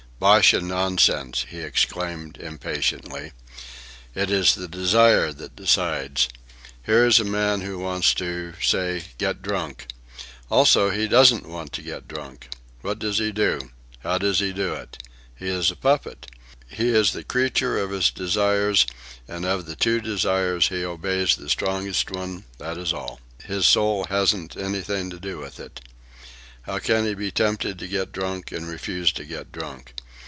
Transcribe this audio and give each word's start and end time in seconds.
"Bosh 0.21 0.53
and 0.53 0.67
nonsense!" 0.67 1.47
he 1.49 1.61
exclaimed 1.61 2.37
impatiently. 2.37 3.31
"It 4.13 4.29
is 4.29 4.53
the 4.53 4.67
desire 4.67 5.33
that 5.33 5.55
decides. 5.55 6.29
Here 6.85 7.07
is 7.07 7.19
a 7.19 7.23
man 7.23 7.61
who 7.61 7.79
wants 7.79 8.13
to, 8.13 8.53
say, 8.61 9.05
get 9.17 9.41
drunk. 9.41 9.87
Also, 10.51 10.91
he 10.91 11.07
doesn't 11.07 11.49
want 11.49 11.73
to 11.73 11.81
get 11.81 12.07
drunk. 12.07 12.49
What 12.81 12.99
does 12.99 13.17
he 13.17 13.31
do? 13.31 13.71
How 14.01 14.19
does 14.19 14.37
he 14.37 14.53
do 14.53 14.73
it? 14.75 15.01
He 15.35 15.47
is 15.47 15.71
a 15.71 15.75
puppet. 15.75 16.29
He 16.67 16.89
is 16.89 17.13
the 17.13 17.23
creature 17.23 17.79
of 17.79 17.89
his 17.89 18.11
desires, 18.11 18.85
and 19.27 19.43
of 19.43 19.65
the 19.65 19.75
two 19.75 19.99
desires 20.01 20.67
he 20.67 20.85
obeys 20.85 21.35
the 21.35 21.49
strongest 21.49 22.11
one, 22.11 22.43
that 22.59 22.77
is 22.77 22.93
all. 22.93 23.21
His 23.45 23.65
soul 23.65 24.03
hasn't 24.07 24.55
anything 24.55 25.09
to 25.09 25.19
do 25.19 25.39
with 25.39 25.59
it. 25.59 25.81
How 26.65 26.77
can 26.77 27.05
he 27.05 27.15
be 27.15 27.31
tempted 27.31 27.79
to 27.79 27.87
get 27.87 28.11
drunk 28.11 28.51
and 28.51 28.69
refuse 28.69 29.11
to 29.13 29.25
get 29.25 29.51
drunk? 29.51 29.95